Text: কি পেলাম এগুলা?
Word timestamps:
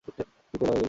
কি 0.03 0.09
পেলাম 0.11 0.35
এগুলা? 0.53 0.73